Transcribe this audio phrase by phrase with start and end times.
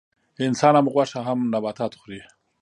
[0.47, 2.21] انسان هم غوښه او هم نباتات خوري